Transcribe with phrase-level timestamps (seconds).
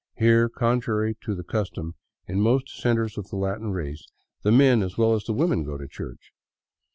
[0.17, 1.93] Here, contrary to the custom
[2.25, 4.07] in most centers of the Latin race,
[4.41, 6.31] the men as well as the women go to church.